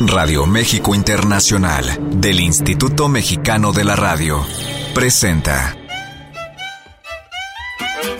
[0.00, 4.44] Radio México Internacional del Instituto Mexicano de la Radio
[4.92, 5.76] presenta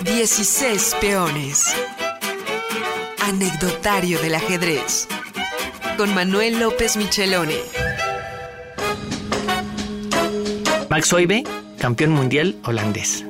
[0.04, 1.74] 16 peones.
[3.20, 5.08] Anecdotario del ajedrez.
[5.96, 7.56] Con Manuel López Michelone.
[10.88, 11.42] Max Oibe,
[11.78, 13.24] campeón mundial holandés.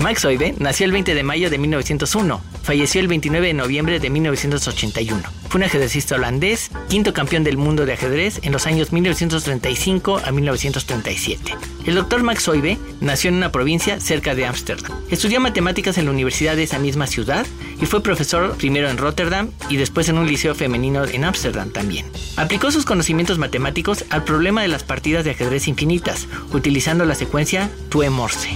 [0.00, 4.10] Max Oibe nació el 20 de mayo de 1901 falleció el 29 de noviembre de
[4.10, 5.22] 1981.
[5.48, 10.32] Fue un ajedrecista holandés, quinto campeón del mundo de ajedrez en los años 1935 a
[10.32, 11.54] 1937.
[11.86, 14.90] El doctor Max Oibe nació en una provincia cerca de Ámsterdam.
[15.08, 17.46] Estudió matemáticas en la universidad de esa misma ciudad
[17.80, 22.06] y fue profesor primero en Rotterdam y después en un liceo femenino en Ámsterdam también.
[22.36, 27.70] Aplicó sus conocimientos matemáticos al problema de las partidas de ajedrez infinitas, utilizando la secuencia
[27.90, 28.50] Tue Morse.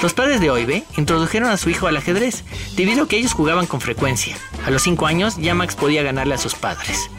[0.00, 2.44] Los padres de Oibe introdujeron a su hijo al ajedrez,
[2.76, 4.36] debido a que ellos jugaban con frecuencia.
[4.64, 7.10] A los 5 años ya Max podía ganarle a sus padres.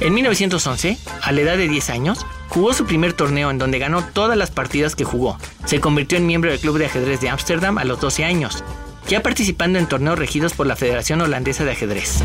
[0.00, 4.04] En 1911, a la edad de 10 años, jugó su primer torneo en donde ganó
[4.04, 5.38] todas las partidas que jugó.
[5.64, 8.64] Se convirtió en miembro del Club de Ajedrez de Ámsterdam a los 12 años,
[9.06, 12.18] ya participando en torneos regidos por la Federación Holandesa de Ajedrez.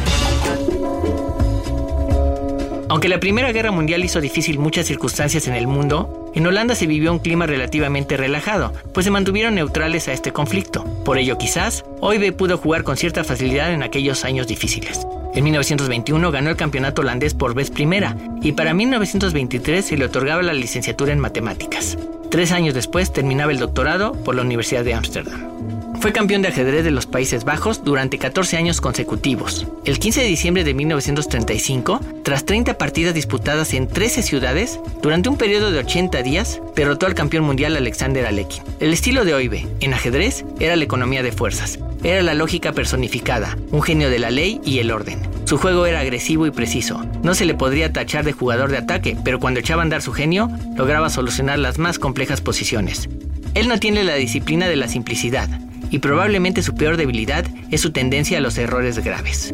[2.90, 6.88] Aunque la Primera Guerra Mundial hizo difícil muchas circunstancias en el mundo, en Holanda se
[6.88, 10.84] vivió un clima relativamente relajado, pues se mantuvieron neutrales a este conflicto.
[11.06, 15.06] Por ello quizás, Oibe pudo jugar con cierta facilidad en aquellos años difíciles.
[15.34, 20.42] En 1921 ganó el campeonato holandés por vez primera y para 1923 se le otorgaba
[20.42, 21.98] la licenciatura en matemáticas.
[22.30, 25.79] Tres años después terminaba el doctorado por la Universidad de Ámsterdam.
[26.00, 29.68] Fue campeón de ajedrez de los Países Bajos durante 14 años consecutivos.
[29.84, 35.36] El 15 de diciembre de 1935, tras 30 partidas disputadas en 13 ciudades, durante un
[35.36, 38.64] periodo de 80 días, derrotó al campeón mundial Alexander Alekhine.
[38.80, 41.80] El estilo de Oibe en ajedrez era la economía de fuerzas.
[42.02, 45.20] Era la lógica personificada, un genio de la ley y el orden.
[45.44, 47.04] Su juego era agresivo y preciso.
[47.24, 50.14] No se le podría tachar de jugador de ataque, pero cuando echaba a andar su
[50.14, 53.10] genio, lograba solucionar las más complejas posiciones.
[53.54, 55.50] Él no tiene la disciplina de la simplicidad,
[55.90, 59.54] y probablemente su peor debilidad es su tendencia a los errores graves.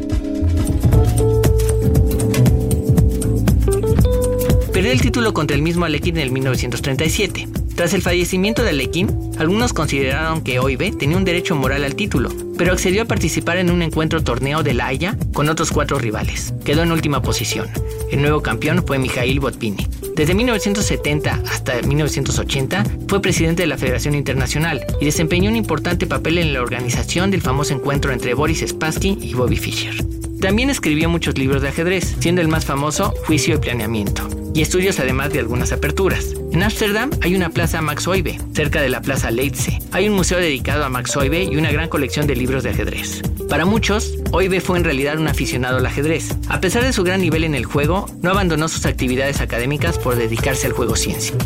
[4.72, 7.48] Perdió el título contra el mismo Alekhine en el 1937.
[7.76, 12.30] Tras el fallecimiento de Alekhine, algunos consideraron que Oibe tenía un derecho moral al título,
[12.58, 16.54] pero accedió a participar en un encuentro torneo de La Haya con otros cuatro rivales.
[16.64, 17.68] Quedó en última posición.
[18.10, 20.05] El nuevo campeón fue Mikhail Botvinnik.
[20.16, 26.38] Desde 1970 hasta 1980 fue presidente de la Federación Internacional y desempeñó un importante papel
[26.38, 29.94] en la organización del famoso encuentro entre Boris Spassky y Bobby Fischer.
[30.40, 34.98] También escribió muchos libros de ajedrez, siendo el más famoso Juicio y Planeamiento, y estudios
[35.00, 36.32] además de algunas aperturas.
[36.50, 39.80] En Ámsterdam hay una plaza Max Oibe, cerca de la plaza Leitze.
[39.92, 43.20] Hay un museo dedicado a Max Oibe y una gran colección de libros de ajedrez.
[43.50, 46.34] Para muchos, Oibe fue en realidad un aficionado al ajedrez.
[46.48, 50.16] A pesar de su gran nivel en el juego, no abandonó sus actividades académicas por
[50.16, 51.36] dedicarse al juego ciencia.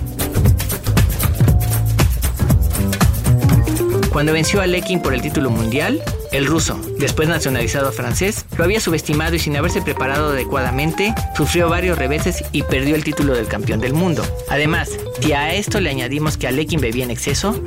[4.13, 6.01] Cuando venció a Lekin por el título mundial,
[6.33, 11.99] el ruso, después nacionalizado francés, lo había subestimado y sin haberse preparado adecuadamente, sufrió varios
[11.99, 14.25] reveses y perdió el título del campeón del mundo.
[14.49, 14.91] Además,
[15.21, 17.61] si a esto le añadimos que Alekin bebía en exceso,